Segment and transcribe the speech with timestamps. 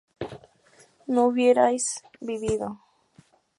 [1.05, 2.79] no hubierais vivido